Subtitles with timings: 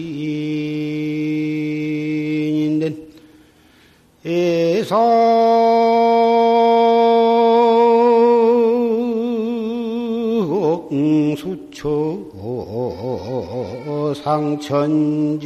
[14.29, 15.39] 상천진이니라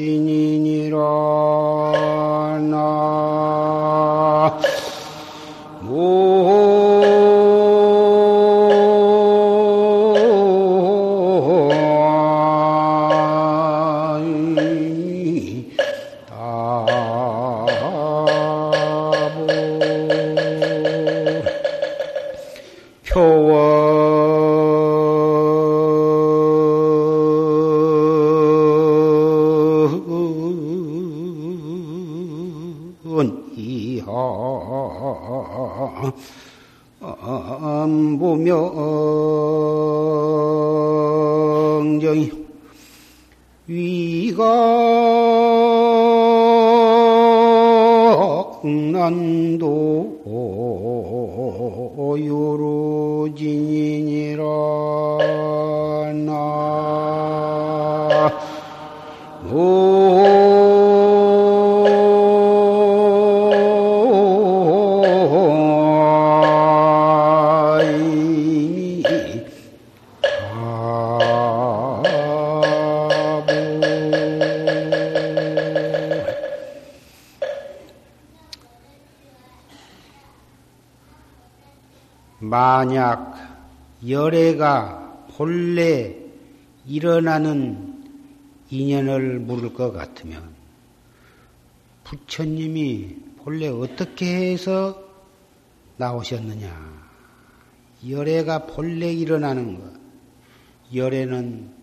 [42.04, 42.32] 안보명정이
[48.86, 49.64] 위각난도
[52.20, 54.44] 요로진이니라
[56.26, 58.30] 나
[82.84, 83.34] 만약
[84.05, 86.17] 열애가 본래
[86.86, 88.04] 일어나는
[88.70, 90.54] 인연을 물을 것 같으면
[92.04, 95.02] 부처님이 본래 어떻게 해서
[95.95, 97.04] 나오셨느냐?
[98.10, 99.94] 열애가 본래 일어나는 것.
[100.94, 101.73] 열애는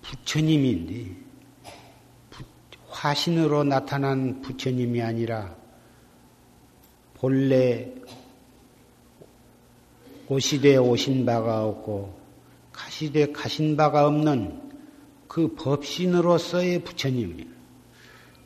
[0.00, 1.16] 부처님인데
[2.88, 5.61] 화신으로 나타난 부처님이 아니라
[7.22, 7.88] 본래
[10.26, 12.18] 오시되 오신 바가 없고
[12.72, 14.60] 가시되 가신 바가 없는
[15.28, 17.48] 그 법신으로서의 부처님이에요.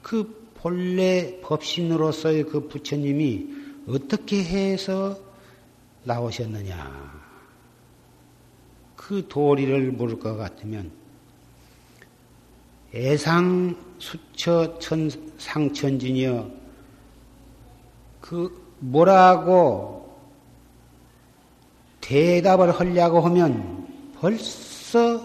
[0.03, 3.47] 그 본래 법신으로서의 그 부처님이
[3.88, 5.19] 어떻게 해서
[6.04, 7.25] 나오셨느냐.
[8.94, 10.91] 그 도리를 물을 것 같으면
[12.94, 15.08] 애상 수처 천
[15.38, 16.50] 상천진이여
[18.20, 19.97] 그 뭐라고
[22.00, 23.87] 대답을 하려고 하면
[24.19, 25.20] 벌써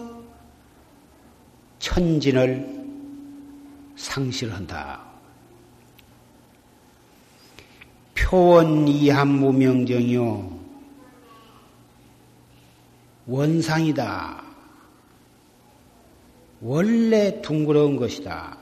[1.78, 2.82] 천진을
[3.96, 5.00] 상실한다.
[8.14, 10.60] 표원 이함 무명정이요.
[13.26, 14.42] 원상이다.
[16.60, 18.61] 원래 둥그러운 것이다.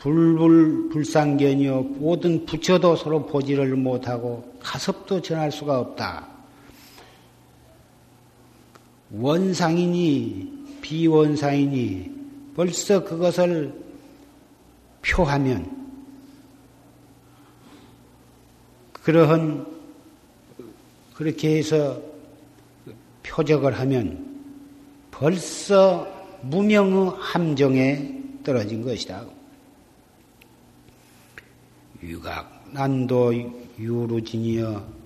[0.00, 1.82] 불불 불상견이요.
[1.98, 6.26] 모든 부처도 서로 보지를 못하고 가섭도 전할 수가 없다.
[9.12, 12.10] 원상이니 비원상이니
[12.56, 13.74] 벌써 그것을
[15.02, 15.78] 표하면
[18.92, 19.66] 그러한
[21.14, 22.00] 그렇게 해서
[23.22, 24.26] 표적을 하면
[25.10, 26.06] 벌써
[26.42, 29.39] 무명의 함정에 떨어진 것이다.
[32.02, 33.32] 유각 난도
[33.78, 35.00] 유루진이여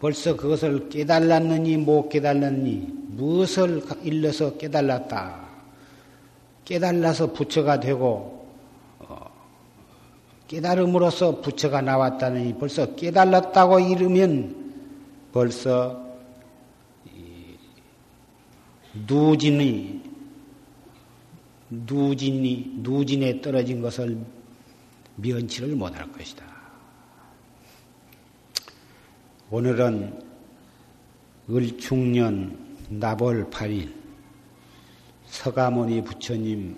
[0.00, 5.48] 벌써 그것을 깨달았느니 못 깨달았느니 무엇을 일러서 깨달았다.
[6.64, 8.48] 깨달아서 부처가 되고
[9.00, 9.30] 어,
[10.48, 14.72] 깨달음으로써 부처가 나왔다니 벌써 깨달았다고 이르면
[15.32, 16.08] 벌써
[19.06, 20.09] 누진이
[21.70, 24.18] 누진이 누진에 떨어진 것을
[25.16, 26.44] 면치를 못할 것이다.
[29.50, 30.22] 오늘은
[31.48, 33.94] 을중년 나벌 8일
[35.26, 36.76] 서가모니 부처님께서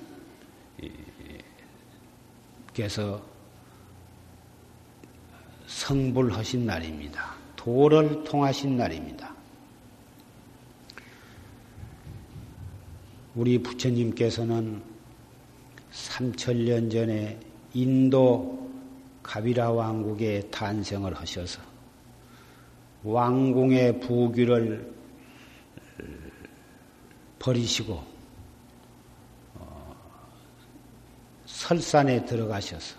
[5.67, 7.35] 성불하신 날입니다.
[7.57, 9.35] 도를 통하신 날입니다.
[13.35, 14.83] 우리 부처님께서는
[15.91, 17.39] 3천년 전에
[17.75, 18.71] 인도
[19.23, 21.63] 가비라 왕국에 탄생을 하셔서
[23.05, 24.93] 왕궁의 부귀를
[27.39, 28.05] 버리시고
[29.55, 29.97] 어,
[31.47, 32.97] 설산에 들어가셔서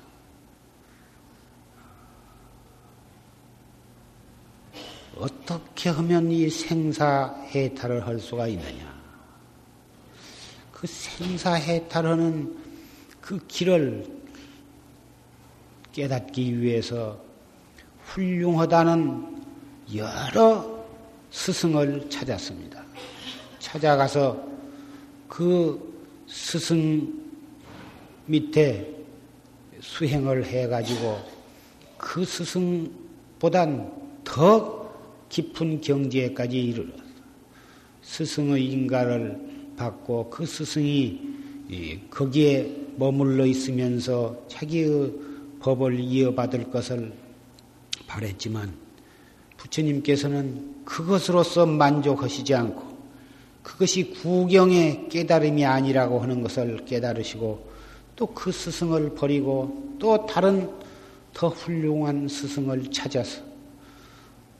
[5.16, 8.93] 어떻게 하면 이 생사 해탈을 할 수가 있느냐?
[10.84, 12.58] 그 생사해탈하는
[13.22, 14.06] 그 길을
[15.94, 17.24] 깨닫기 위해서
[18.08, 19.44] 훌륭하다는
[19.96, 20.86] 여러
[21.32, 22.84] 스승을 찾았습니다.
[23.60, 24.46] 찾아가서
[25.30, 27.32] 그 스승
[28.26, 28.94] 밑에
[29.80, 31.18] 수행을 해가지고
[31.98, 34.94] 그 스승보단 더
[35.30, 36.92] 깊은 경지에까지 이르러
[38.02, 39.53] 스승의 인가를
[39.84, 41.20] 받고 그 스승이
[42.10, 45.12] 거기에 머물러 있으면서 자기의
[45.60, 47.14] 법을 이어받을 것을
[48.08, 48.74] 바랬지만
[49.58, 52.94] 부처님께서는 그것으로서 만족하시지 않고
[53.64, 57.74] 그것이 구경의 깨달음이 아니라고 하는 것을 깨달으시고
[58.16, 60.70] 또 그 스승을 버리고 또 다른
[61.34, 63.42] 더 훌륭한 스승을 찾아서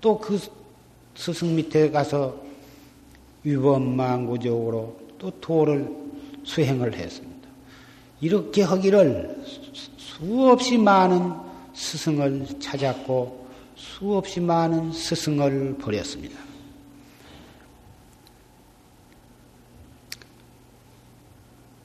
[0.02, 0.40] 또 그
[1.16, 2.42] 스승 밑에 가서
[3.44, 5.90] 위법망구적으로 또 도를
[6.44, 7.48] 수행을 했습니다.
[8.20, 9.42] 이렇게 하기를
[9.96, 11.34] 수없이 많은
[11.74, 13.48] 스승을 찾았고
[13.78, 16.38] 수없이 많은 스승을 버렸습니다.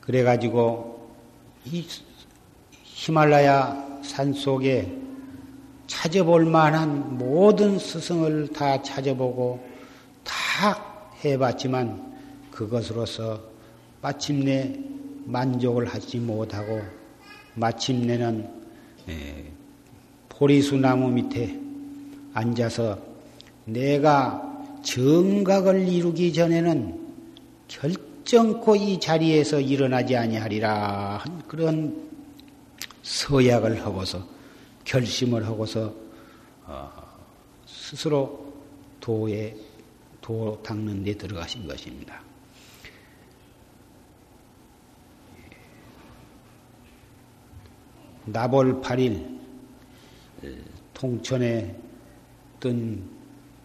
[0.00, 1.08] 그래가지고
[1.66, 1.86] 이
[2.82, 4.92] 히말라야 산 속에
[5.86, 9.64] 찾아볼 만한 모든 스승을 다 찾아보고
[10.24, 10.84] 다
[11.24, 12.08] 해봤지만
[12.58, 13.40] 그것으로서
[14.02, 14.74] 마침내
[15.26, 16.82] 만족을 하지 못하고
[17.54, 18.50] 마침내는
[20.28, 21.56] 보리수 나무 밑에
[22.34, 22.98] 앉아서
[23.64, 24.42] 내가
[24.82, 26.98] 정각을 이루기 전에는
[27.68, 32.08] 결정코 이 자리에서 일어나지 아니하리라 한 그런
[33.04, 34.26] 서약을 하고서
[34.84, 35.94] 결심을 하고서
[36.64, 36.90] 어,
[37.66, 38.52] 스스로
[38.98, 39.54] 도에
[40.20, 42.27] 도 닦는 데 들어가신 것입니다.
[48.32, 49.38] 나볼 8일
[50.94, 51.76] 통천에
[52.60, 53.02] 뜬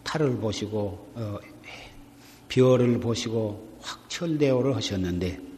[0.02, 1.38] 탈을 보시고 어,
[2.48, 5.54] 별을 보시고 확철대오를 하셨는데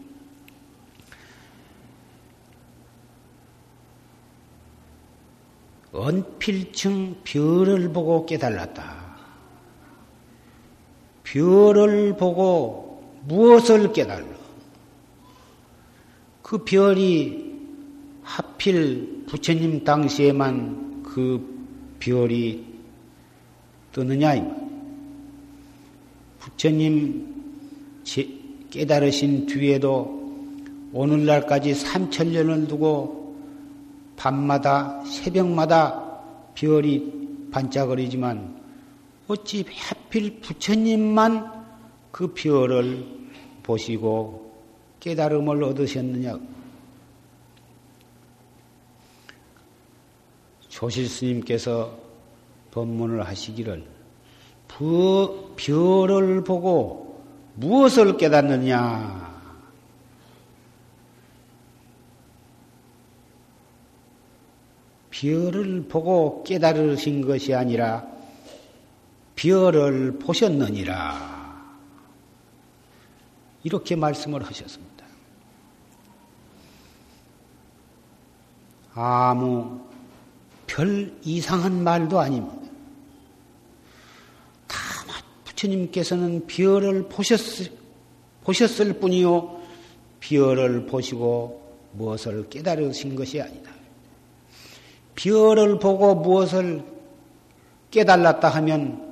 [5.97, 9.17] 언필층 별을 보고 깨달았다.
[11.25, 14.27] 별을 보고 무엇을 깨달러?
[16.43, 17.46] 그 별이
[18.27, 22.65] 하필 부처님 당시에만 그 별이
[23.93, 24.67] 뜨느냐 이 말.
[26.41, 27.35] 부처님
[28.71, 30.17] 깨달으신 뒤에도
[30.93, 33.37] 오늘날까지 삼천년을 두고
[34.17, 36.21] 밤마다 새벽마다
[36.55, 38.57] 별이 반짝거리지만
[39.29, 41.65] 어찌 하필 부처님만
[42.11, 43.07] 그 별을
[43.63, 44.53] 보시고
[44.99, 46.56] 깨달음을 얻으셨느냐?
[50.77, 51.99] 조실 스님께서
[52.71, 53.83] 법문을 하시기를
[54.69, 59.41] 그 별을 보고 무엇을 깨닫느냐?
[65.11, 68.07] 별을 보고 깨달으신 것이 아니라
[69.35, 71.73] 별을 보셨느니라.
[73.63, 75.07] 이렇게 말씀을 하셨습니다.
[78.93, 79.86] 아무
[80.67, 82.57] 별 이상한 말도 아닙니다.
[84.67, 87.73] 다만 부처님께서는 별을 보셨을,
[88.45, 89.61] 보셨을 뿐이요.
[90.21, 93.71] 별을 보시고 무엇을 깨달으신 것이 아니다.
[95.15, 96.85] 별을 보고 무엇을
[97.91, 99.07] 깨달았다 하면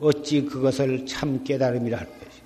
[0.00, 2.44] 어찌 그것을 참 깨달음이라 할 것이요.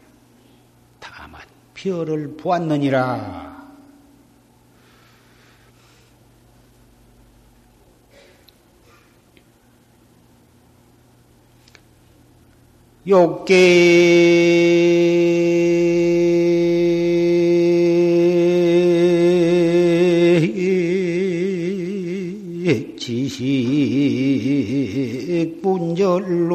[0.99, 1.41] 다만
[1.75, 3.54] 별을 보았느니라.
[13.07, 13.53] 욕계
[22.97, 23.61] 지식
[25.61, 26.55] 분절로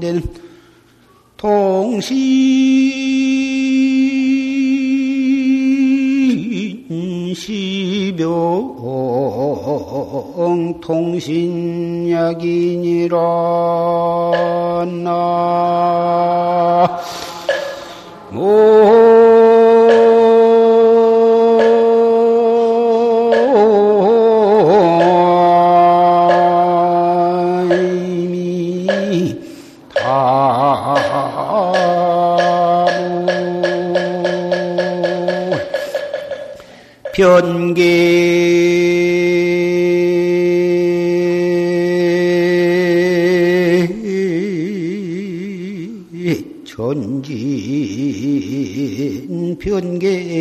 [0.00, 0.22] 된
[1.36, 2.88] 통신
[7.34, 8.74] 시병
[10.80, 10.80] 통신
[12.08, 13.16] 통신약이니라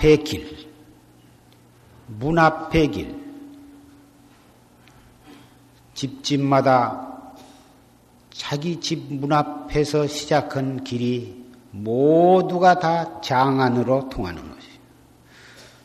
[0.00, 0.56] 앞의 길,
[2.06, 3.14] 문 앞의 길,
[5.92, 7.06] 집집마다
[8.30, 14.68] 자기 집 문 앞에서 시작한 길이 모두가 다 장안으로 통하는 것이.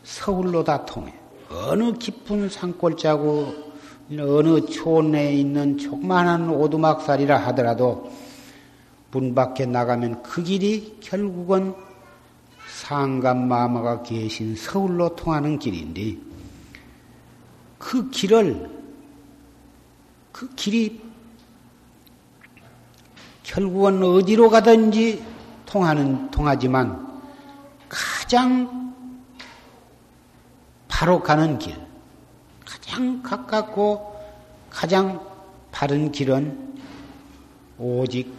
[0.04, 1.14] 서울로 다 통해.
[1.52, 3.54] 어느 깊은 산골짜고
[4.18, 8.10] 어느 촌에 있는 조그마한 오두막살이라 하더라도
[9.12, 11.76] 문 밖에 나가면 그 길이 결국은
[12.76, 16.18] 상감마마가 계신 서울로 통하는 길인데
[17.78, 18.70] 그 길을
[20.34, 21.02] 그 길이
[23.44, 25.24] 결국은 어디로 가든지
[25.66, 27.22] 통하는 통하지만
[27.88, 28.94] 가장
[30.90, 31.76] 바로 가는 길,
[32.66, 34.20] 가장 가깝고
[34.70, 35.26] 가장
[35.72, 36.76] 바른 길은
[37.78, 38.34] 오직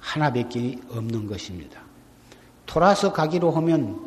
[0.00, 1.83] 하나밖에 없는 것입니다.
[2.74, 4.00] 돌아서 가기로 하면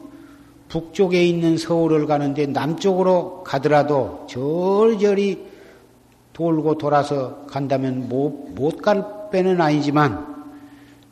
[0.67, 5.47] 북쪽에 있는 서울을 가는데 남쪽으로 가더라도 절절히
[6.33, 10.45] 돌고 돌아서 간다면 못 갈 빼는 아니지만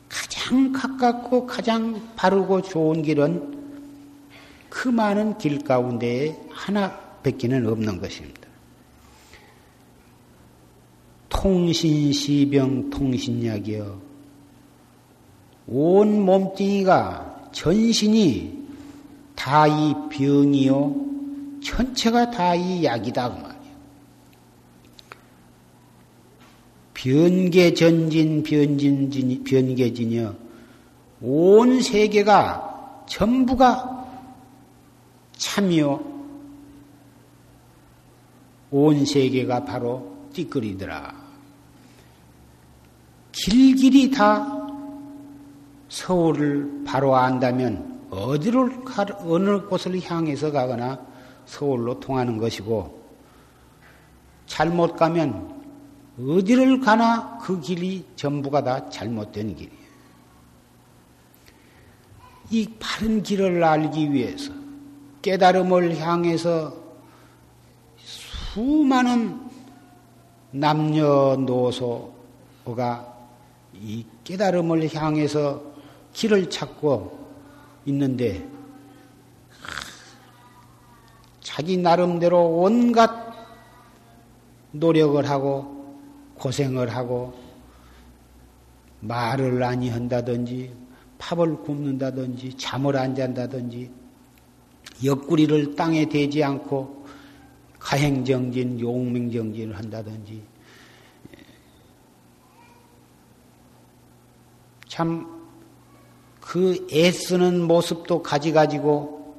[0.06, 3.56] 가장 가깝고 가장 바르고 좋은 길은
[4.68, 8.42] 그 많은 길 가운데에 하나밖에는 없는 것입니다.
[11.30, 13.98] 통신시병 통신약이여
[15.68, 18.66] 온 몸뚱이가 전신이
[19.34, 20.94] 다 이 병이요.
[21.64, 23.30] 전체가 다 이 약이다.
[23.30, 23.56] 그 말이에요.
[26.92, 30.36] 변계전진, 변진진, 변계진이요.
[31.22, 34.06] 온 세계가 전부가
[35.32, 36.04] 참이요.
[38.70, 41.24] 온 세계가 바로 띠끌이더라.
[43.32, 44.65] 길길이 다
[45.88, 50.98] 서울을 바로 안다면 어디를 가, 어느 곳을 향해서 가거나
[51.44, 53.06] 서울로 통하는 것이고
[54.46, 55.54] 잘못 가면
[56.18, 59.86] 어디를 가나 그 길이 전부가 다 잘못된 길이에요.
[62.50, 64.52] 이 바른 길을 알기 위해서
[65.20, 66.74] 깨달음을 향해서
[67.98, 69.40] 수많은
[70.52, 71.84] 남녀노소가
[73.74, 75.75] 이 깨달음을 향해서
[76.16, 77.28] 길을 찾고
[77.84, 78.48] 있는데
[81.40, 83.10] 자기 나름대로 온갖
[84.72, 85.94] 노력을 하고
[86.36, 87.38] 고생을 하고
[89.00, 90.74] 말을 많이 한다든지
[91.18, 93.90] 팝을 굽는다든지 잠을 안 잔다든지
[95.04, 97.04] 옆구리를 땅에 대지 않고
[97.78, 100.42] 가행정진, 용맹정진을 한다든지
[104.88, 105.35] 참
[106.46, 109.34] 그 애쓰는 모습도 가지가지고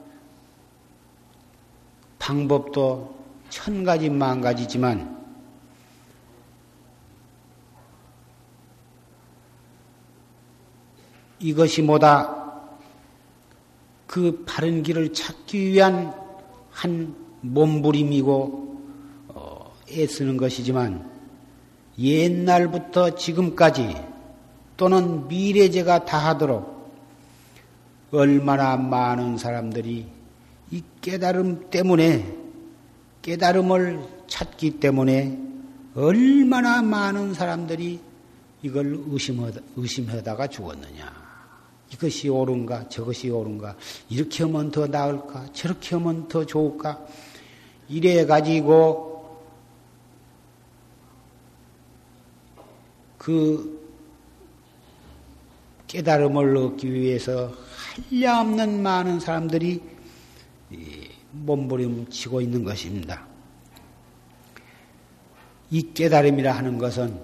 [2.20, 3.16] 방법도
[3.50, 5.18] 천 가지 만 가지지만
[11.40, 12.62] 이것이 뭐다?
[14.06, 16.14] 그 바른 길을 찾기 위한
[16.72, 18.82] 한 몸부림이고
[19.30, 21.10] 어, 애쓰는 것이지만
[21.98, 23.96] 옛날부터 지금까지
[24.76, 26.77] 또는 미래제가 다하도록
[28.12, 30.08] 얼마나 많은 사람들이
[30.72, 32.36] 이 깨달음 때문에
[33.22, 35.38] 깨달음을 찾기 때문에
[35.96, 38.00] 얼마나 많은 사람들이
[38.62, 41.28] 이걸 의심하다, 의심하다가 죽었느냐.
[41.94, 43.76] 이것이 옳은가, 저것이 옳은가,
[44.10, 47.00] 이렇게 하면 더 나을까, 저렇게 하면 더 좋을까,
[47.88, 49.42] 이래 가지고
[53.18, 53.78] 그
[55.88, 57.67] 깨달음을 얻기 위해서
[57.98, 59.82] 한량없는 많은 사람들이
[61.32, 63.26] 몸부림치고 있는 것입니다.
[65.70, 67.20] 이 깨달음이라 하는 것은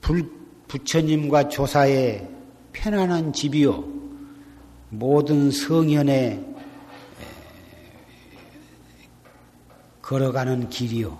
[0.00, 0.30] 불,
[0.68, 2.28] 부처님과 조사의
[2.72, 3.84] 편안한 집이요.
[4.90, 6.46] 모든 성현에
[10.02, 11.18] 걸어가는 길이요.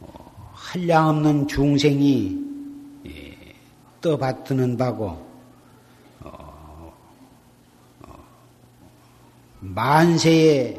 [0.00, 2.46] 어, 한량없는 중생이
[4.00, 5.26] 떠받드는 바고
[6.20, 6.92] 어,
[8.02, 8.24] 어,
[9.74, 10.76] 만세에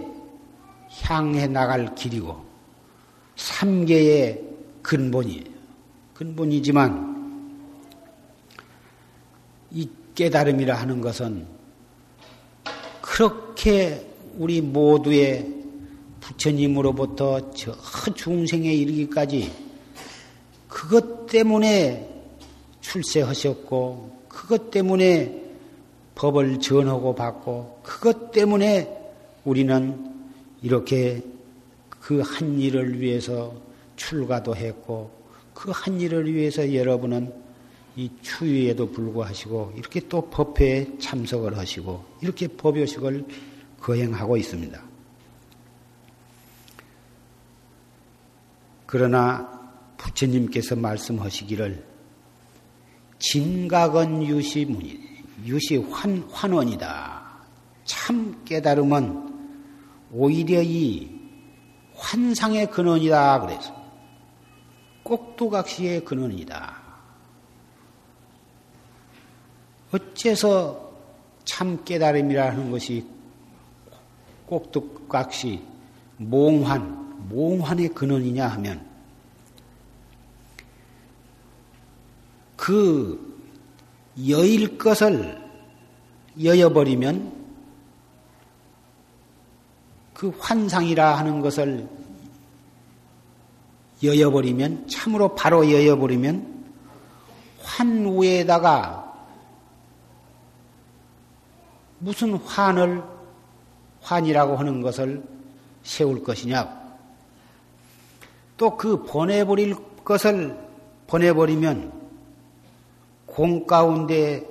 [1.03, 2.45] 향해 나갈 길이고
[3.35, 4.41] 삼계의
[4.81, 5.57] 근본이에요.
[6.13, 7.15] 근본이지만
[9.71, 11.45] 이 깨달음이라 하는 것은
[13.01, 15.53] 그렇게 우리 모두의
[16.21, 17.75] 부처님으로부터 저
[18.15, 19.51] 중생에 이르기까지
[20.67, 22.09] 그것 때문에
[22.81, 25.46] 출세하셨고 그것 때문에
[26.17, 28.91] 법을 전하고 받고 그것 때문에
[29.45, 30.15] 우리는
[30.63, 31.21] 이렇게
[31.89, 33.53] 그 한 일을 위해서
[33.97, 35.11] 출가도 했고
[35.53, 37.31] 그 한 일을 위해서 여러분은
[37.95, 43.25] 이 추위에도 불구하시고 이렇게 또 법회에 참석을 하시고 이렇게 법요식을
[43.79, 44.81] 거행하고 있습니다.
[48.87, 51.83] 그러나 부처님께서 말씀하시기를
[53.19, 57.23] 진각은 유시문이 유시 환, 환원이다.
[57.85, 59.35] 참 깨달음은
[60.11, 61.09] 오히려 이
[61.95, 63.41] 환상의 근원이다.
[63.41, 63.75] 그래서
[65.03, 66.81] 꼭두각시의 근원이다.
[69.91, 70.91] 어째서
[71.45, 73.07] 참 깨달음이라는 것이
[74.47, 75.63] 꼭두각시
[76.17, 78.85] 몽환, 몽환의 근원이냐 하면
[82.55, 83.26] 그
[84.27, 85.39] 여일 것을
[86.41, 87.45] 여여버리면
[90.13, 91.87] 그 환상이라 하는 것을
[94.03, 96.65] 여여버리면 참으로 바로 여여버리면
[97.61, 99.03] 환우에다가
[101.99, 103.03] 무슨 환을
[104.01, 105.23] 환이라고 하는 것을
[105.83, 106.87] 세울 것이냐.
[108.57, 110.57] 또 그 보내버릴 것을
[111.07, 111.96] 보내버리면
[113.37, 114.43] 공 가운데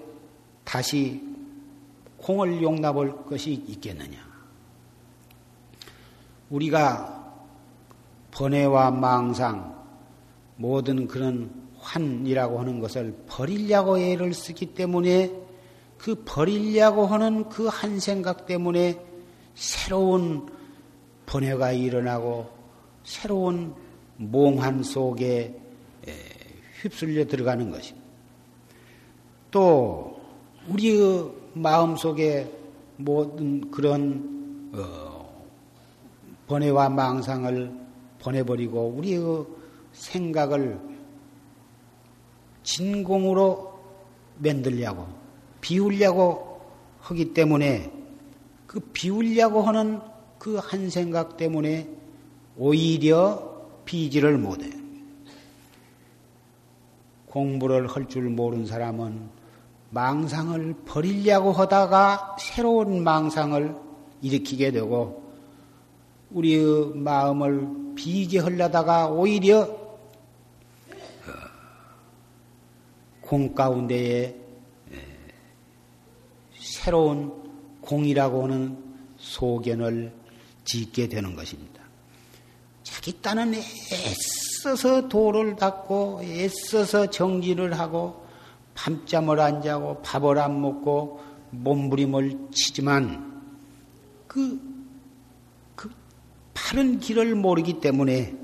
[0.63, 1.21] 다시
[2.19, 4.17] 공을 용납할 것이 있겠느냐.
[6.51, 7.35] 우리가
[8.31, 9.75] 번뇌와 망상,
[10.55, 15.35] 모든 그런 환이라고 하는 것을 버리려고 애를 쓰기 때문에
[15.99, 19.05] 그 버리려고 하는 그 한 생각 때문에
[19.57, 20.47] 새로운
[21.27, 22.49] 번뇌가 일어나고
[23.03, 23.75] 새로운
[24.17, 25.61] 몽환 속에
[26.83, 27.96] 휩쓸려 들어가는 것입니다.
[29.51, 30.21] 또
[30.69, 32.51] 우리의 마음 속에
[32.97, 35.47] 모든 그런 어,
[36.47, 37.73] 번뇌와 망상을
[38.19, 39.47] 보내버리고 우리의
[39.93, 40.79] 생각을
[42.63, 43.79] 진공으로
[44.39, 45.07] 만들려고
[45.61, 46.61] 비우려고
[47.01, 47.93] 하기 때문에
[48.67, 50.01] 그 비우려고 하는
[50.39, 51.89] 그 한 생각 때문에
[52.57, 54.71] 오히려 비지를 못해.
[57.27, 59.29] 공부를 할 줄 모르는 사람은
[59.91, 63.77] 망상을 버리려고 하다가 새로운 망상을
[64.23, 65.25] 일으키게 되고
[66.31, 69.77] 우리의 마음을 비게 하려다가 오히려 어,
[73.21, 74.35] 공 가운데에
[76.59, 77.33] 새로운
[77.81, 78.77] 공이라고 하는
[79.19, 80.13] 소견을
[80.65, 81.83] 짓게 되는 것입니다.
[82.83, 88.26] 자기 딴은 애써서 도를 닦고 애써서 정진을 하고
[88.77, 93.43] 밤잠을 안 자고 밥을 안 먹고 몸부림을 치지만
[94.29, 94.61] 그,
[95.75, 95.91] 그
[96.55, 98.37] 바른 길을 모르기 때문에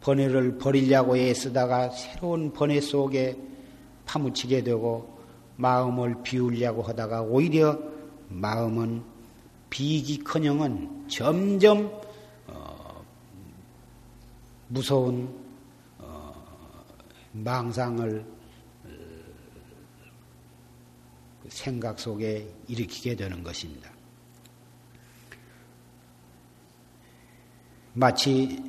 [0.00, 3.36] 번뇌를 버리려고 애쓰다가 새로운 번뇌 속에
[4.04, 5.16] 파묻히게 되고
[5.56, 7.78] 마음을 비우려고 하다가 오히려
[8.28, 9.02] 마음은
[9.70, 11.90] 비기커녕은 점점
[12.46, 13.02] 어,
[14.68, 15.45] 무서운
[17.44, 18.24] 망상을
[18.84, 18.88] 어,
[21.42, 23.90] 그 생각 속에 일으키게 되는 것입니다.
[27.92, 28.62] 마치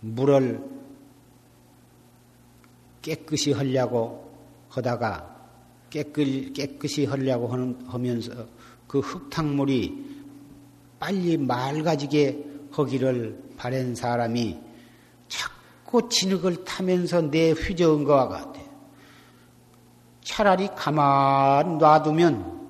[0.00, 0.62] 물을
[3.02, 4.30] 깨끗이 하려고
[4.68, 5.48] 하다가
[5.88, 7.48] 깨끗, 깨끗이 하려고
[7.86, 8.46] 하면서
[8.86, 10.10] 그 흙탕물이
[10.98, 14.69] 빨리 맑아지게 하기를 바란 사람이
[15.90, 18.60] 자꾸 진흙을 타면서 내 휘저은 것과 같아.
[20.22, 22.68] 차라리 가만 놔두면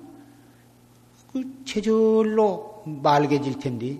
[1.31, 3.99] 그 제절로 맑아질 텐데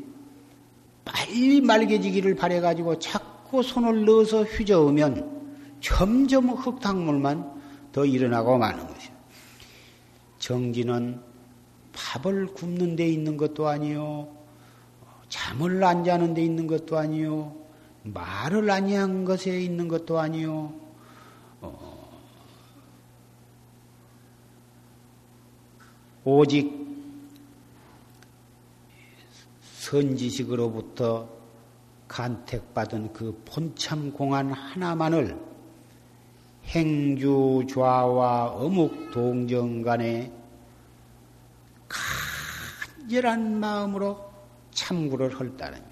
[1.06, 9.12] 빨리 맑아지기를 바래가지고 자꾸 손을 넣어서 휘저으면 점점 흙탕물만 더 일어나고 마는 것이요.
[10.40, 11.22] 정진은
[11.94, 14.36] 밥을 굽는 데 있는 것도 아니요.
[15.30, 17.61] 잠을 안 자는 데 있는 것도 아니요.
[18.04, 20.74] 말을 아니한 것에 있는 것도 아니요.
[21.62, 22.22] 어,
[26.24, 26.82] 오직
[29.62, 31.30] 선지식으로부터
[32.08, 35.52] 간택받은 그 본참 공안 하나만을
[36.66, 40.32] 행주 좌와 어묵 동정 간에
[43.08, 44.32] 간절한 마음으로
[44.72, 45.91] 참구를 할 따름이에요.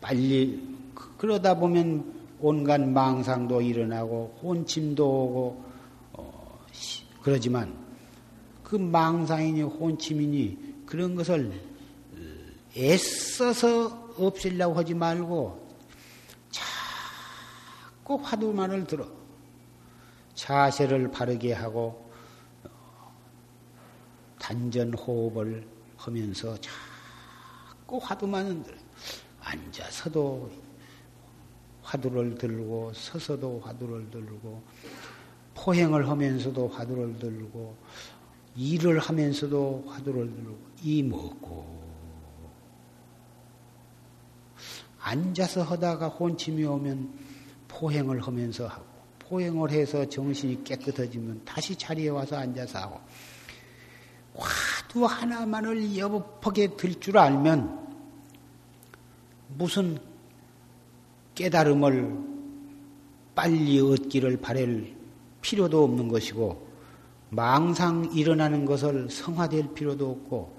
[0.00, 0.76] 빨리
[1.16, 5.64] 그러다 보면 온갖 망상도 일어나고 혼침도 오고
[6.12, 6.60] 어,
[7.22, 7.76] 그러지만
[8.62, 11.52] 그 망상이니 혼침이니 그런 것을
[12.76, 15.68] 애써서 없애려고 하지 말고
[16.50, 19.06] 자꾸 화두만을 들어.
[20.34, 22.08] 자세를 바르게 하고
[24.38, 28.76] 단전 호흡을 하면서 자꾸 화두만을 들어
[29.40, 30.50] 앉아서도
[31.82, 34.62] 화두를 들고 서서도 화두를 들고
[35.54, 37.76] 포행을 하면서도 화두를 들고
[38.56, 41.78] 일을 하면서도 화두를 들고 이 먹고.
[45.00, 47.18] 앉아서 하다가 혼침이 오면
[47.68, 48.84] 포행을 하면서 하고
[49.20, 53.00] 포행을 해서 정신이 깨끗해지면 다시 자리에 와서 앉아서 하고
[54.34, 57.87] 화두 하나만을 여법하게 들 줄 알면
[59.58, 59.98] 무슨
[61.34, 62.16] 깨달음을
[63.34, 64.94] 빨리 얻기를 바랄
[65.40, 66.68] 필요도 없는 것이고
[67.30, 70.56] 망상 일어나는 것을 성화될 필요도 없고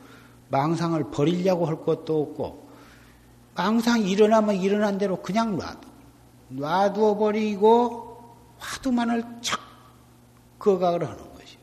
[0.49, 2.67] 망상을 버리려고 할 것도 없고
[3.55, 5.79] 항상 일어나면 일어난 대로 그냥 놔둬.
[6.49, 9.61] 놔두어 버리고 화두만을 착
[10.59, 11.57] 거각을 하는 것이.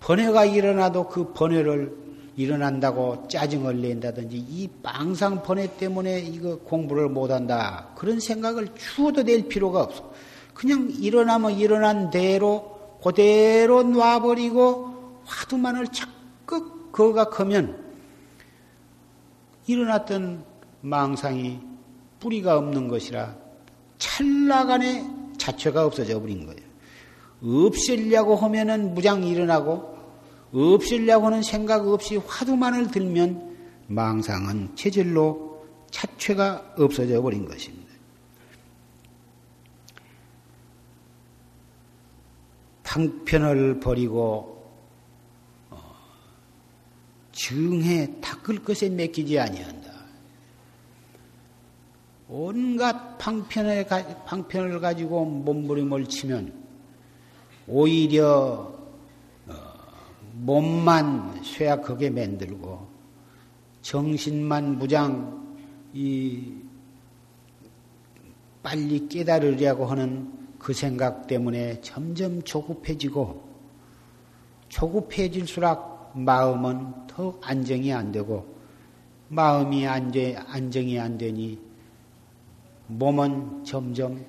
[0.00, 2.03] 번뇌가 일어나도 그 번뇌를
[2.36, 9.82] 일어난다고 짜증을 낸다든지 이 망상 번뇌 때문에 이거 공부를 못한다 그런 생각을 추워도 낼 필요가
[9.82, 10.12] 없어.
[10.52, 17.82] 그냥 일어나면 일어난 대로 그대로 놔버리고 화두만을 자꾸 거각하면
[19.66, 20.44] 일어났던
[20.80, 21.60] 망상이
[22.20, 23.36] 뿌리가 없는 것이라
[23.98, 25.04] 찰나간에
[25.38, 26.60] 자체가 없어져 버린 거예요.
[27.42, 29.93] 없애려고 하면은 무장 일어나고
[30.54, 33.56] 없애려고 하는 생각 없이 화두만을 들면
[33.88, 37.84] 망상은 체질로 자체가 없어져 버린 것입니다.
[42.84, 44.54] 방편을 버리고
[47.32, 49.92] 증해 닦을 것에 맡기지 아니한다.
[52.28, 53.86] 온갖 방편을,
[54.80, 56.52] 가지고 몸부림을 치면
[57.66, 58.73] 오히려 어,
[60.44, 62.86] 몸만 쇠약하게 만들고
[63.80, 65.56] 정신만 무장
[65.94, 66.52] 이
[68.62, 73.42] 빨리 깨달으려고 하는 그 생각 때문에 점점 조급해지고
[74.68, 78.46] 조급해질수록 마음은 더 안정이 안 되고
[79.28, 81.58] 마음이 안정, 안정이 안 되니
[82.88, 84.22] 몸은 점점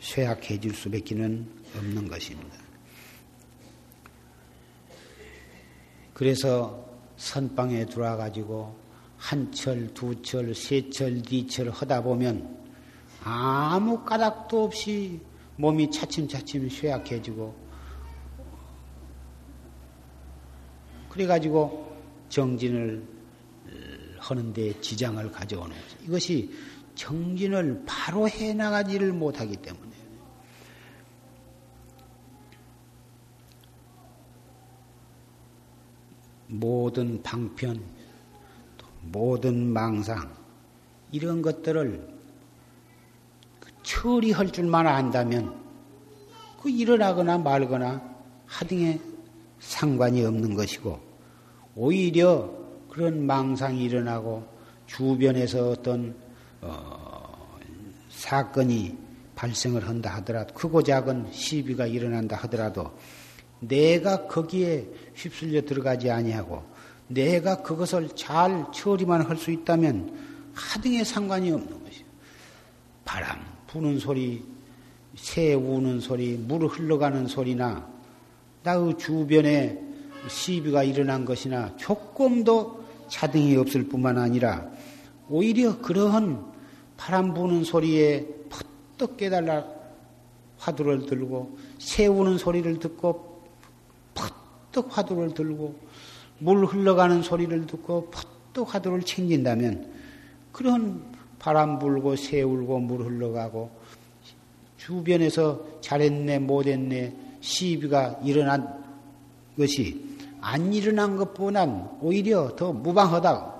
[0.00, 1.14] 쇠약해질 수밖에
[1.76, 2.53] 없는 것입니다.
[6.14, 6.82] 그래서
[7.16, 8.84] 선방에 들어와가지고
[9.18, 12.56] 한 철, 두 철, 세 철, 네 철 하다 보면
[13.22, 15.20] 아무 까닭도 없이
[15.56, 17.54] 몸이 차츰차츰 쇠약해지고
[21.08, 21.96] 그래가지고
[22.28, 23.02] 정진을
[24.18, 26.04] 하는데 지장을 가져오는 거죠.
[26.04, 26.50] 이것이
[26.94, 29.83] 정진을 바로 해나가지를 못하기 때문에.
[36.58, 37.80] 모든 방편,
[39.02, 40.30] 모든 망상,
[41.10, 42.08] 이런 것들을
[43.60, 45.54] 그 처리할 줄만 안다면
[46.60, 48.02] 그 일어나거나 말거나
[48.46, 49.00] 하등에
[49.60, 50.98] 상관이 없는 것이고
[51.76, 52.50] 오히려
[52.88, 54.46] 그런 망상이 일어나고
[54.86, 56.14] 주변에서 어떤
[56.60, 57.58] 어,
[58.08, 58.96] 사건이
[59.34, 62.92] 발생을 한다 하더라도 크고 작은 시비가 일어난다 하더라도
[63.68, 66.62] 내가 거기에 휩쓸려 들어가지 아니하고
[67.08, 72.04] 내가 그것을 잘 처리만 할 수 있다면 하등의 상관이 없는 것이요.
[73.04, 74.44] 바람 부는 소리,
[75.16, 77.86] 새 우는 소리, 물 흘러가는 소리나
[78.62, 79.78] 나의 주변에
[80.28, 84.66] 시비가 일어난 것이나 조금도 차등이 없을 뿐만 아니라
[85.28, 86.44] 오히려 그러한
[86.96, 89.66] 바람 부는 소리에 퍼뜩 깨달라
[90.58, 93.33] 화두를 들고 새 우는 소리를 듣고
[94.74, 95.78] 퍼뜩 화두를 들고
[96.38, 99.92] 물 흘러가는 소리를 듣고 퍼뜩 화두를 챙긴다면
[100.50, 101.04] 그런
[101.38, 103.70] 바람 불고 새 울고 물 흘러가고
[104.76, 108.82] 주변에서 잘했네 못했네 시비가 일어난
[109.56, 110.04] 것이
[110.40, 113.54] 안 일어난 것보단 오히려 더 무방하다.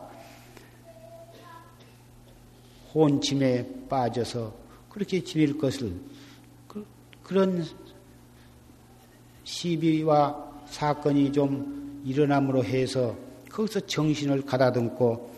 [2.94, 4.54] 혼침에 빠져서
[4.90, 5.94] 그렇게 지낼 것을
[6.68, 6.86] 그,
[7.28, 7.64] 런
[9.44, 13.16] 시비와 사건이 좀 일어남으로 해서
[13.50, 15.34] 거기서 정신을 가다듬고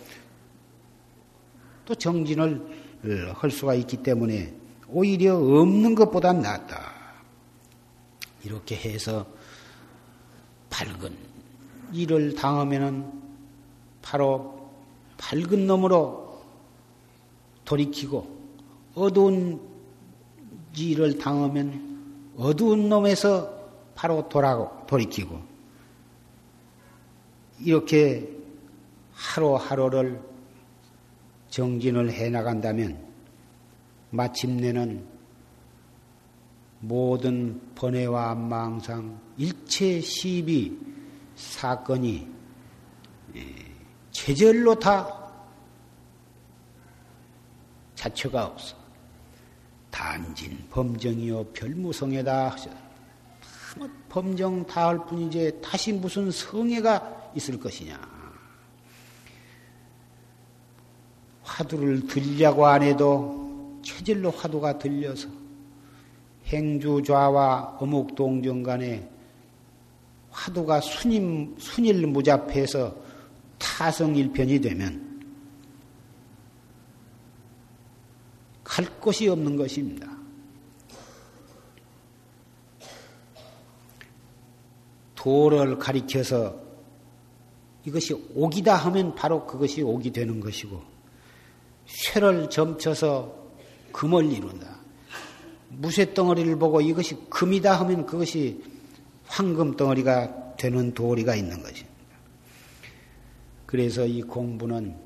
[1.84, 4.52] 또 정진을 할 수가 있기 때문에
[4.88, 6.92] 오히려 없는 것보다 낫다.
[8.44, 9.26] 이렇게 해서
[10.70, 11.16] 밝은
[11.92, 13.12] 일을 당하면은
[14.02, 14.70] 바로
[15.18, 16.40] 밝은 놈으로
[17.64, 18.36] 돌이키고
[18.94, 19.60] 어두운
[20.76, 23.55] 일을 당하면 어두운 놈에서
[23.96, 24.56] 바로 돌아
[24.86, 25.42] 돌이키고
[27.58, 28.30] 이렇게
[29.12, 30.22] 하루하루를
[31.48, 33.04] 정진을 해 나간다면
[34.10, 35.16] 마침내는
[36.80, 40.78] 모든 번뇌와 망상, 일체 시비,
[41.34, 42.28] 사건이
[44.10, 45.32] 체절로 다
[47.94, 48.76] 자처가 없어.
[49.90, 52.85] 단진 범정이요 별무성애다 하셨다.
[54.08, 58.16] 범정 다할 뿐이지 다시 무슨 성애가 있을 것이냐.
[61.42, 65.28] 화두를 들려고 안 해도 체질로 화두가 들려서
[66.46, 69.08] 행주좌와 어묵동정 간에
[70.30, 72.94] 화두가 순임, 순일 무잡해서
[73.58, 75.06] 타성일편이 되면
[78.62, 80.15] 갈 곳이 없는 것입니다.
[85.26, 86.56] 도를 가리켜서
[87.84, 90.80] 이것이 옥이다 하면 바로 그것이 옥이 되는 것이고
[91.84, 93.34] 쇠를 점쳐서
[93.90, 94.76] 금을 이룬다.
[95.68, 98.62] 무쇠 덩어리를 보고 이것이 금이다 하면 그것이
[99.24, 101.90] 황금 덩어리가 되는 도리가 있는 것입니다.
[103.66, 104.96] 그래서 이 공부는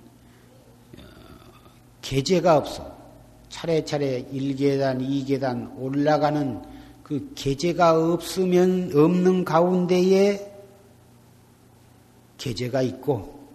[0.99, 1.03] 어,
[2.03, 2.95] 계제가 없어.
[3.49, 6.70] 차례차례 1계단, 2계단 올라가는
[7.11, 10.49] 그 계제가 없으면 없는 가운데에
[12.39, 13.51] 계제가 있고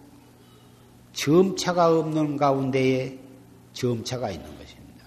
[1.14, 3.18] 점차가 없는 가운데에
[3.72, 5.06] 점차가 있는 것입니다.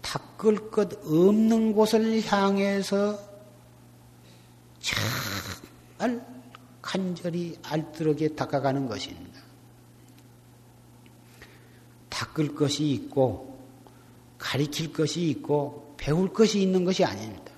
[0.00, 3.18] 닦을 것 없는 곳을 향해서
[4.80, 6.26] 잘
[6.80, 9.42] 간절히 알뜰하게 닦아가는 것입니다.
[12.08, 13.55] 닦을 것이 있고
[14.38, 17.52] 가리킬 것이 있고 배울 것이 있는 것이 아닙니다.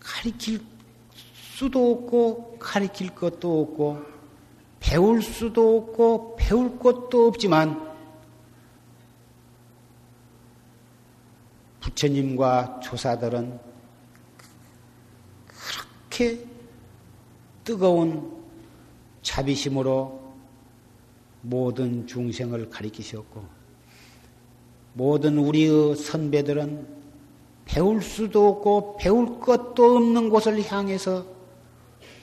[0.00, 0.60] 가리킬
[1.32, 4.04] 수도 없고 가리킬 것도 없고
[4.80, 7.92] 배울 수도 없고 배울 것도 없지만
[11.80, 13.60] 부처님과 조사들은
[15.46, 16.46] 그렇게
[17.64, 18.42] 뜨거운
[19.22, 20.20] 자비심으로
[21.42, 23.61] 모든 중생을 가리키셨고,
[24.94, 26.86] 모든 우리의 선배들은
[27.64, 31.24] 배울 수도 없고 배울 것도 없는 곳을 향해서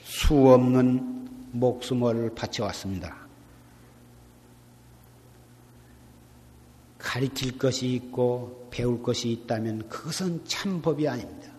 [0.04, 3.16] 수 없는 목숨을 바쳐왔습니다.
[6.98, 11.50] 가리킬 것이 있고 배울 것이 있다면 그것은 참 법이 아닙니다.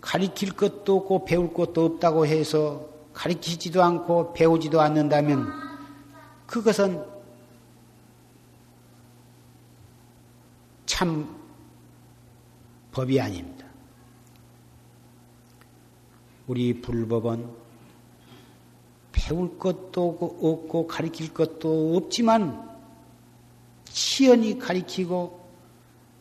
[0.00, 5.46] 가리킬 것도 없고 배울 것도 없다고 해서 가리키지도 않고 배우지도 않는다면
[6.46, 7.11] 그것은
[11.02, 11.26] 참
[12.92, 13.66] 법이 아닙니다.
[16.46, 17.50] 우리 불법은
[19.10, 22.78] 배울 것도 없고 가리킬 것도 없지만
[23.84, 25.44] 치연히 가리키고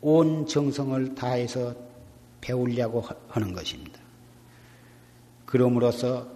[0.02, 1.76] 온 정성을 다해서
[2.42, 4.00] 배우려고 하는 것입니다.
[5.46, 6.28] 그러므로서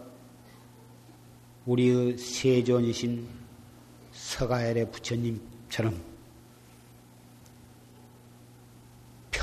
[1.66, 3.28] 우리의 세존이신
[4.12, 6.15] 서가엘의 부처님처럼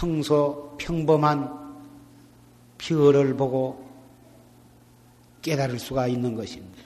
[0.03, 1.77] 평소 평범한
[2.77, 3.87] 별을 보고
[5.43, 6.83] 깨달을 수가 있는 것입니다.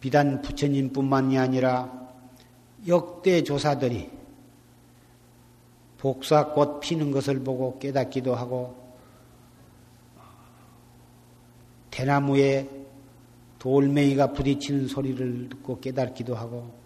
[0.00, 1.92] 비단 부처님뿐만이 아니라
[2.86, 4.10] 역대 조사들이
[5.98, 8.74] 복사꽃 피는 것을 보고 깨닫기도 하고
[11.90, 12.66] 대나무에
[13.58, 16.81] 돌멩이가 부딪히는 소리를 듣고 깨닫기도 하고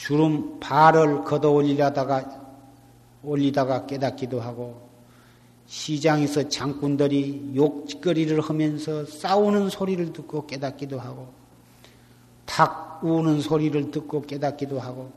[0.00, 2.24] 주름 발을 걷어 올리다가
[3.22, 4.88] 올리다가 깨닫기도 하고
[5.66, 11.28] 시장에서 장꾼들이 욕짓거리를 하면서 싸우는 소리를 듣고 깨닫기도 하고
[12.46, 15.12] 닭 우는 소리를 듣고 깨닫기도 하고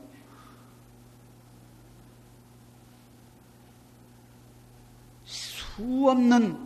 [5.24, 6.58] 수 없는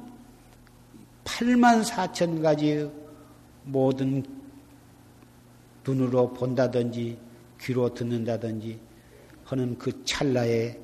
[1.23, 2.91] 8만 4천 가지의
[3.63, 4.25] 모든
[5.87, 7.28] 눈으로 본다든지
[7.61, 8.81] 귀로 듣는다든지
[9.45, 10.79] 하는 그 찰나에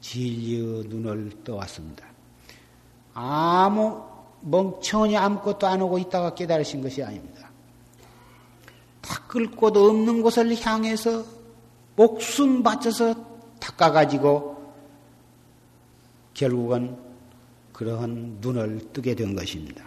[0.00, 2.06] 진리의 눈을 떠왔습니다.
[3.14, 4.02] 아무
[4.42, 7.50] 멍청이 아무것도 안 하고 있다가 깨달으신 것이 아닙니다.
[9.00, 11.24] 닦을 곳 없는 곳을 향해서
[11.96, 13.14] 목숨 바쳐서
[13.60, 14.54] 닦아가지고
[16.34, 16.98] 결국은
[17.72, 19.84] 그러한 눈을 뜨게 된 것입니다.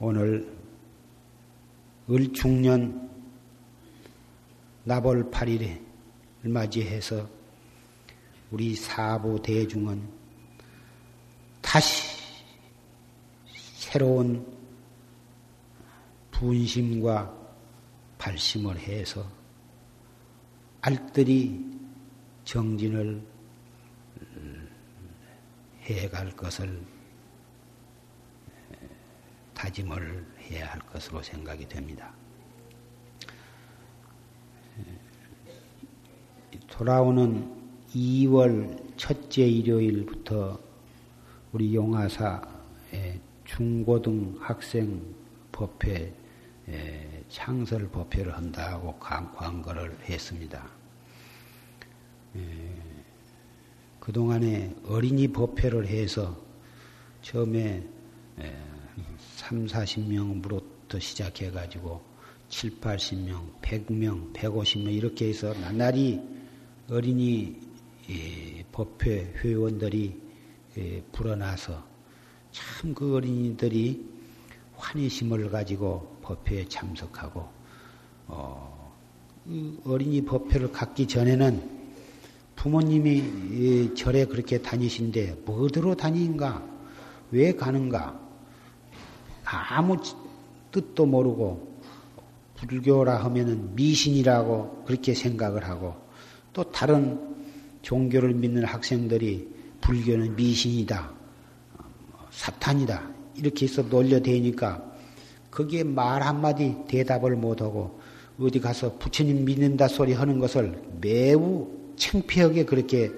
[0.00, 0.57] 오늘
[2.10, 3.10] 을 중년
[4.84, 5.84] 나벌 8일에
[6.42, 7.28] 맞이해서
[8.50, 10.08] 우리 사부 대중은
[11.60, 12.32] 다시
[13.74, 14.46] 새로운
[16.30, 17.36] 분심과
[18.16, 19.30] 발심을 해서
[20.80, 21.62] 알뜰히
[22.44, 23.22] 정진을
[25.82, 26.82] 해갈 것을
[29.52, 32.12] 다짐을 해야 할 것으로 생각이 됩니다.
[36.68, 37.56] 돌아오는
[37.94, 40.58] 2월 첫째 일요일부터
[41.52, 45.02] 우리 용화사의 중고등 학생
[45.50, 46.12] 법회
[47.28, 50.68] 창설 법회를 한다고 광고를 했습니다.
[54.00, 56.36] 그동안에 어린이 법회를 해서
[57.22, 57.82] 처음에
[59.36, 62.00] 3, 40명부터 시작해가지고
[62.48, 66.20] 7, 80명, 100명, 150명 이렇게 해서 나날이
[66.90, 67.56] 어린이
[68.72, 70.20] 법회 회원들이
[71.12, 71.86] 불어나서
[72.52, 74.06] 참 그 어린이들이
[74.76, 77.48] 환희심을 가지고 법회에 참석하고
[78.28, 78.94] 어,
[79.44, 81.78] 그 어린이 법회를 갖기 전에는
[82.56, 86.66] 부모님이 절에 그렇게 다니신데 뭐들어 다니는가?
[87.30, 88.27] 왜 가는가?
[89.50, 89.96] 아무
[90.70, 91.78] 뜻도 모르고
[92.56, 95.94] 불교라 하면은 미신이라고 그렇게 생각을 하고
[96.52, 97.36] 또 다른
[97.82, 99.48] 종교를 믿는 학생들이
[99.80, 101.12] 불교는 미신이다,
[102.30, 104.84] 사탄이다 이렇게 해서 놀려대니까
[105.50, 108.00] 거기에 말 한마디 대답을 못하고
[108.38, 113.10] 어디 가서 부처님 믿는다 소리 하는 것을 매우 창피하게 그렇게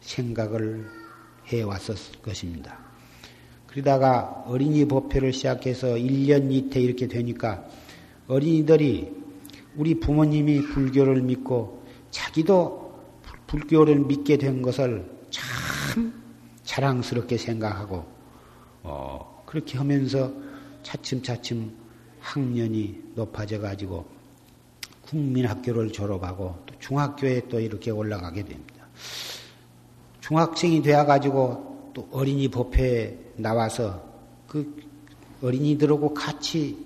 [0.00, 0.88] 생각을
[1.46, 2.87] 해왔었을 것입니다.
[3.68, 7.64] 그러다가 어린이 법회를 시작해서 1년 이태 이렇게 되니까
[8.26, 9.16] 어린이들이
[9.76, 12.98] 우리 부모님이 불교를 믿고 자기도
[13.46, 16.12] 불교를 믿게 된 것을 참
[16.64, 18.04] 자랑스럽게 생각하고
[18.82, 20.32] 어, 그렇게 하면서
[20.82, 21.72] 차츰차츰
[22.20, 24.06] 학년이 높아져 가지고
[25.02, 28.86] 국민학교를 졸업하고 또 중학교에 또 이렇게 올라가게 됩니다.
[30.20, 31.67] 중학생이 되어 가지고
[31.98, 34.00] 또 어린이 법회에 나와서
[34.46, 34.80] 그
[35.42, 36.78] 어린이들하고 같이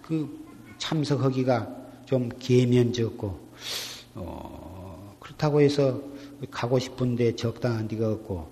[0.00, 0.42] 그
[0.78, 3.48] 참석하기가 좀 계면적고
[4.14, 6.00] 어, 그렇다고 해서
[6.50, 8.50] 가고 싶은데 적당한 데가 없고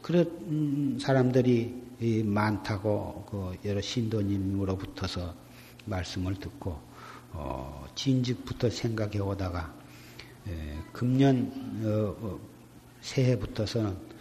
[0.00, 5.34] 그런 사람들이 많다고 그 여러 신도님으로부터서
[5.84, 6.78] 말씀을 듣고
[7.32, 9.74] 어, 진즉부터 생각해 오다가
[10.48, 11.52] 에, 금년
[11.84, 12.40] 어, 어,
[13.02, 14.11] 새해부터서는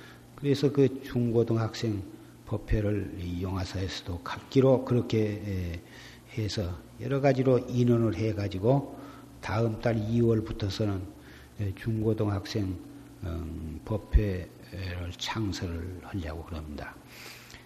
[0.42, 2.02] 그래서 그 중고등학생
[2.48, 5.80] 법회를 영화사에서도 갖기로 그렇게
[6.36, 8.98] 해서 여러 가지로 인원을 해 가지고
[9.40, 11.00] 다음 달 2월부터서는
[11.76, 12.76] 중고등학생
[13.24, 16.96] 음, 법회를 창설을 하려고 그럽니다.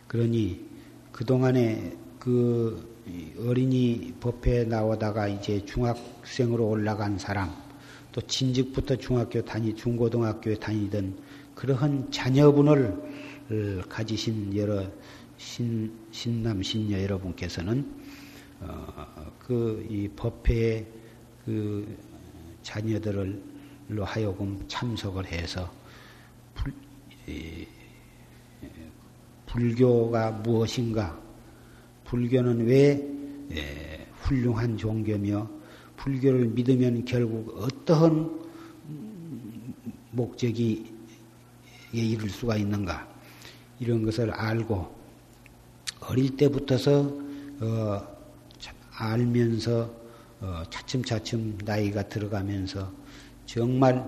[0.07, 0.65] 그러니
[1.13, 2.93] 그동안에 그
[3.39, 7.55] 어린이 법회에 나오다가 이제 중학생으로 올라간 사람,
[8.11, 11.17] 또 진즉부터 중학교 다니, 중고등학교에 다니던
[11.65, 14.85] 그러한 자녀분을 가지신 여러
[15.37, 17.91] 신, 신남, 신녀 여러분께서는
[18.61, 20.85] 어, 그 이 법회에
[21.43, 21.97] 그
[22.61, 25.71] 자녀들로 하여금 참석을 해서
[26.53, 26.71] 불,
[27.27, 27.65] 이,
[29.47, 31.19] 불교가 무엇인가?
[32.03, 33.03] 불교는 왜
[33.51, 35.49] 예, 훌륭한 종교며
[35.97, 38.45] 불교를 믿으면 결국 어떠한
[40.11, 40.94] 목적이
[42.01, 43.07] 이를 수가 있는가?
[43.79, 44.95] 이런 것을 알고
[46.01, 47.13] 어릴 때부터서
[47.61, 48.15] 어,
[48.97, 49.93] 알면서
[50.41, 52.91] 어, 차츰차츰 나이가 들어가면서
[53.45, 54.03] 정말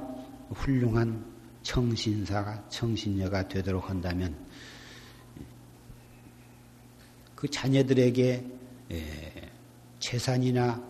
[0.50, 1.26] 훌륭한
[1.64, 4.36] 청신사가 청신녀가 되도록 한다면
[7.36, 8.46] 그 자녀들에게
[8.92, 9.52] 예,
[10.00, 10.82] 재산이나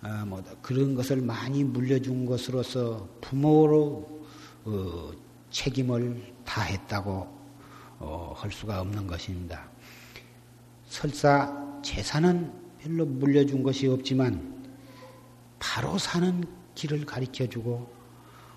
[0.00, 4.26] 아, 뭐 그런 것을 많이 물려준 것으로서 부모로
[4.64, 5.12] 어,
[5.50, 7.42] 책임을 다 했다고
[7.98, 9.68] 어, 할 수가 없는 것입니다.
[10.86, 14.62] 설사 재산은 별로 물려준 것이 없지만
[15.58, 17.88] 바로 사는 길을 가르쳐 주고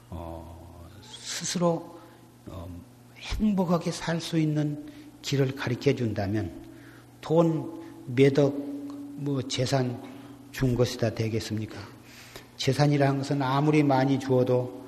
[0.10, 2.00] 어, 스스로
[2.48, 2.68] 어,
[3.18, 4.86] 행복하게 살 수 있는
[5.22, 6.64] 길을 가르쳐 준다면
[7.22, 8.54] 돈, 매덕,
[9.16, 10.02] 뭐 재산
[10.52, 11.78] 준 것이다 되겠습니까?
[12.58, 14.85] 재산이라는 것은 아무리 많이 주어도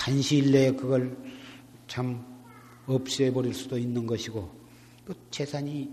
[0.00, 1.14] 단시일 내에 그걸
[1.86, 2.24] 참
[2.86, 4.50] 없애버릴 수도 있는 것이고
[5.04, 5.90] 또 재산이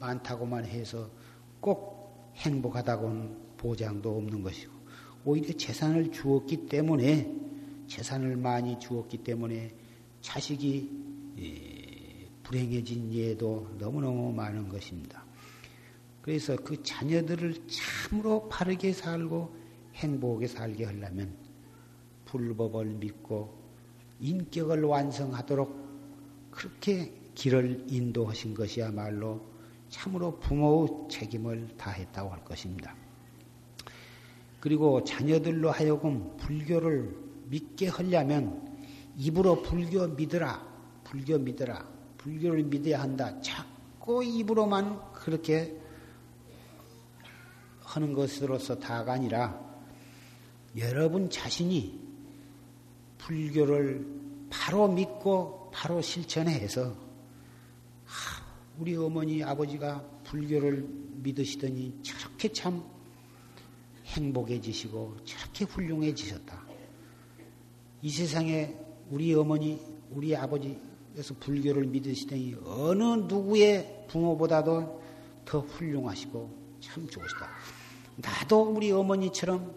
[0.00, 1.10] 많다고만 해서
[1.60, 4.72] 꼭 행복하다고는 보장도 없는 것이고
[5.26, 7.30] 오히려 재산을 주었기 때문에
[7.86, 9.74] 재산을 많이 주었기 때문에
[10.22, 10.90] 자식이
[12.44, 15.22] 불행해진 예도 너무너무 많은 것입니다.
[16.22, 19.54] 그래서 그 자녀들을 참으로 바르게 살고
[19.96, 21.43] 행복하게 살게 하려면
[22.24, 23.54] 불법을 믿고
[24.20, 25.84] 인격을 완성하도록
[26.50, 29.40] 그렇게 길을 인도하신 것이야말로
[29.88, 32.94] 참으로 부모의 책임을 다했다고 할 것입니다.
[34.60, 37.16] 그리고 자녀들로 하여금 불교를
[37.50, 38.74] 믿게 하려면
[39.16, 40.66] 입으로 불교 믿으라,
[41.04, 41.86] 불교 믿으라,
[42.18, 43.40] 불교를 믿어야 한다.
[43.40, 45.78] 자꾸 입으로만 그렇게
[47.80, 49.60] 하는 것으로서 다가 아니라
[50.76, 52.03] 여러분 자신이
[53.24, 54.06] 불교를
[54.50, 56.94] 바로 믿고 바로 실천해서
[58.78, 60.86] 우리 어머니 아버지가 불교를
[61.22, 62.84] 믿으시더니 저렇게 참
[64.04, 66.62] 행복해지시고 저렇게 훌륭해지셨다.
[68.02, 68.76] 이 세상에
[69.10, 75.02] 우리 어머니, 우리 아버지에서 불교를 믿으시더니 어느 누구의 부모보다도
[75.46, 76.50] 더 훌륭하시고
[76.80, 77.48] 참 좋으시다.
[78.16, 79.74] 나도 우리 어머니처럼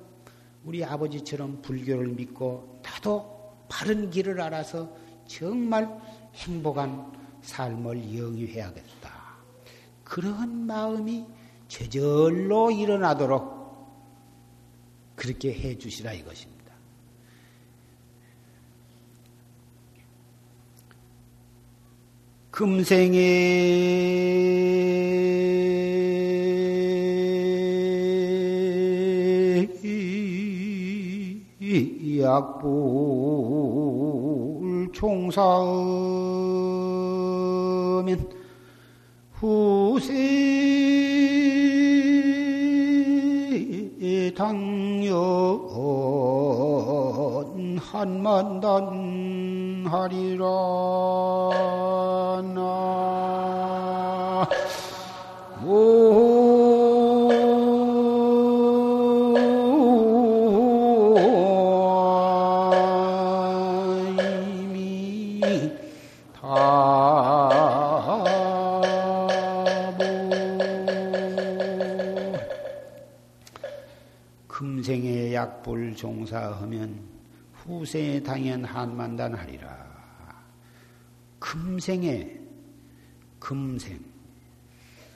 [0.66, 3.37] 우리 아버지처럼 불교를 믿고 나도
[3.70, 4.90] 바른 길을 알아서
[5.28, 5.90] 정말
[6.36, 7.12] 행복한
[7.42, 9.12] 삶을 영위해야겠다.
[10.04, 11.26] 그러한 마음이
[11.68, 13.58] 저절로 일어나도록
[15.16, 16.58] 그렇게 해 주시라 이것입니다.
[22.52, 24.08] 금생에
[32.20, 33.27] 약불
[34.98, 35.38] 총사면
[39.34, 40.14] 후세
[44.36, 45.14] 당연
[47.80, 50.46] 한만단 하리라
[52.56, 53.77] 나
[75.68, 76.98] 약불 종사하면
[77.54, 79.86] 후생에 당연 한만단 하리라.
[81.40, 82.40] 금생에
[83.38, 84.00] 금생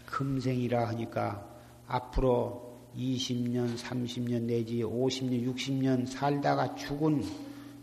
[0.05, 1.47] 금생이라 하니까
[1.87, 7.23] 앞으로 20년, 30년 내지 50년, 60년 살다가 죽은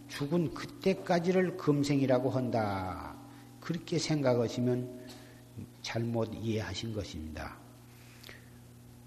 [0.09, 3.17] 죽은 그때까지를 금생이라고 한다.
[3.61, 5.07] 그렇게 생각하시면
[5.81, 7.68] 잘못 이해하신 것입니다.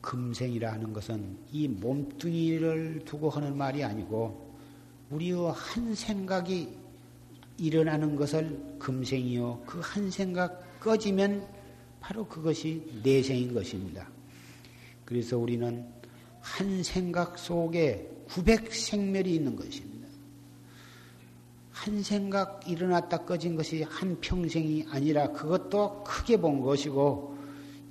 [0.02, 4.52] 금생이라는 것은 이 몸뚱이를 두고 하는 말이 아니고
[5.12, 6.70] 우리의 한 생각이
[7.58, 9.64] 일어나는 것을 금생이요.
[9.66, 11.48] 그 한 생각 꺼지면
[12.00, 14.08] 바로 그것이 내생인 것입니다.
[15.06, 15.86] 그래서 우리는
[16.40, 20.08] 한 생각 속에 900생멸이 있는 것입니다.
[21.72, 27.38] 한 생각 일어났다 꺼진 것이 한 평생이 아니라 그것도 크게 본 것이고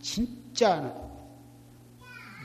[0.00, 1.09] 진짜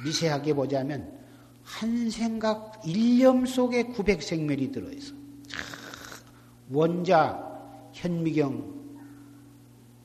[0.03, 1.15] 미세하게 보자면
[1.63, 5.13] 한 생각, 일념 속에 900생멸이 들어있어.
[6.69, 7.41] 원자,
[7.93, 8.75] 현미경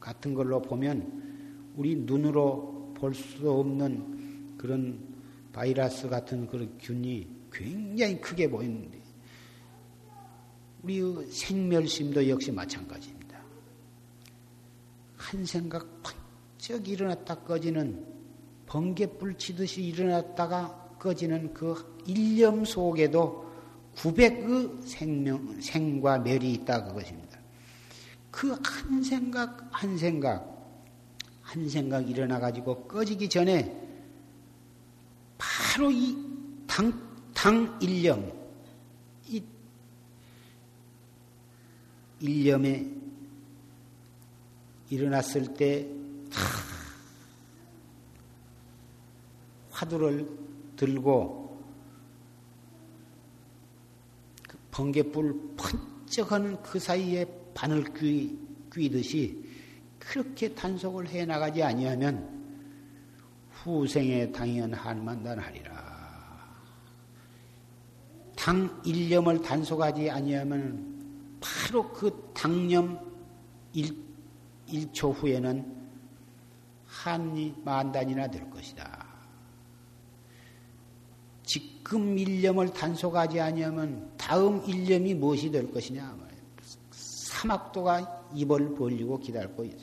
[0.01, 5.01] 같은 걸로 보면 우리 눈으로 볼 수 없는 그런
[5.53, 9.01] 바이러스 같은 그런 균이 굉장히 크게 보이는데
[10.82, 13.41] 우리 생멸심도 역시 마찬가지입니다.
[15.16, 18.05] 한 생각 번쩍 일어났다 꺼지는
[18.71, 23.51] 번개불 치듯이 일어났다가 꺼지는 그 일념 속에도
[23.97, 27.39] 900의 생명, 생과 멸이 있다 그것입니다.
[28.31, 28.55] 그
[28.91, 30.79] 한 생각, 한 생각,
[31.43, 33.77] 한 생각 일어나 가지고 꺼지기 전에
[35.37, 36.16] 바로 이
[36.66, 36.93] 당,
[37.35, 38.33] 당 일념,
[39.27, 39.43] 이
[42.21, 42.87] 일념에
[44.91, 45.89] 일어났을 때
[49.81, 50.28] 화두를
[50.76, 51.59] 들고
[54.47, 57.24] 그 번개불 번쩍하는 그 사이에
[57.55, 58.39] 바늘 귀,
[58.72, 59.43] 귀듯이
[59.99, 62.39] 그렇게 단속을 해 나가지 아니하면
[63.51, 65.91] 후생에 당연한 만단하리라.
[68.37, 72.99] 당 일념을 단속하지 아니하면 바로 그 당념
[73.72, 73.97] 일,
[74.68, 75.81] 1초 후에는
[76.87, 79.10] 한 만단이나 될 것이다.
[81.91, 86.16] 지금 일념을 단속하지 아니하면 다음 일념이 무엇이 될 것이냐?
[86.93, 89.78] 사막도가 입을 벌리고 기다리고 있어.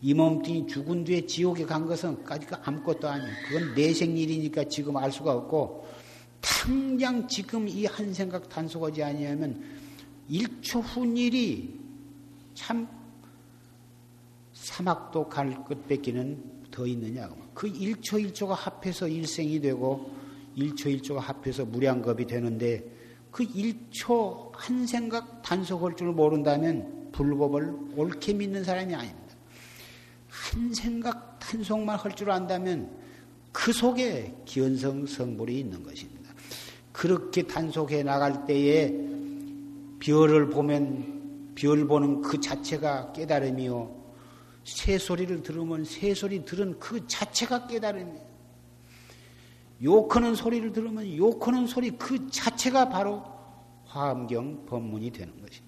[0.00, 2.24] 이 몸뚱이 죽은 뒤에 지옥에 간 것은
[2.62, 3.30] 아무것도 아니에요.
[3.50, 5.86] 그건 내생 일이니까 지금 알 수가 없고
[6.40, 9.62] 당장 지금 이 한 생각 단속하지 아니하면
[10.30, 11.78] 1초 후 일이
[12.54, 12.88] 참
[14.54, 17.28] 사막도 갈것 뺏기는 더 있느냐.
[17.52, 20.16] 그 1초 1초가 합해서 일생이 되고
[20.56, 22.84] 1초 1초가 합해서 무량겁이 되는데
[23.30, 29.36] 그 1초 한 생각 단속할 줄 모른다면 불법을 옳게 믿는 사람이 아닙니다.
[30.28, 32.90] 한 생각 단속만 할 줄 안다면
[33.52, 36.32] 그 속에 기원성 성불이 있는 것입니다.
[36.92, 38.94] 그렇게 단속해 나갈 때에
[40.00, 43.94] 별을 보면 별 보는 그 자체가 깨달음이요.
[44.64, 48.35] 새 소리를 들으면 새 소리 들은 그 자체가 깨달음이에요.
[49.82, 53.22] 욕하는 소리를 들으면 욕하는 소리 그 자체가 바로
[53.84, 55.65] 화엄경 법문이 되는 것입니다.